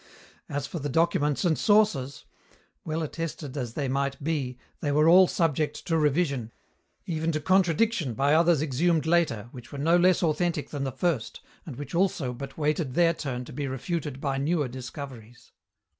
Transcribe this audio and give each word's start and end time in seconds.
As 0.49 0.65
for 0.65 0.79
the 0.79 0.89
documents 0.89 1.45
and 1.45 1.55
sources! 1.59 2.25
Well 2.83 3.03
attested 3.03 3.55
as 3.55 3.75
they 3.75 3.87
might 3.87 4.23
be, 4.23 4.57
they 4.79 4.91
were 4.91 5.07
all 5.07 5.27
subject 5.27 5.85
to 5.85 5.95
revision, 5.95 6.51
even 7.05 7.31
to 7.33 7.39
contradiction 7.39 8.15
by 8.15 8.33
others 8.33 8.63
exhumed 8.63 9.05
later 9.05 9.49
which 9.51 9.71
were 9.71 9.77
no 9.77 9.97
less 9.97 10.23
authentic 10.23 10.71
than 10.71 10.85
the 10.85 10.91
first 10.91 11.41
and 11.67 11.75
which 11.75 11.93
also 11.93 12.33
but 12.33 12.57
waited 12.57 12.95
their 12.95 13.13
turn 13.13 13.45
to 13.45 13.53
be 13.53 13.67
refuted 13.67 14.19
by 14.19 14.39
newer 14.39 14.67
discoveries. 14.67 15.51